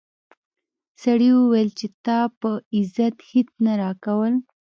سړي 1.03 1.29
وویل 1.33 1.69
چې 1.79 1.87
تا 2.05 2.19
په 2.39 2.49
عزت 2.75 3.15
هیڅ 3.31 3.49
نه 3.65 3.73
راکول. 3.81 4.33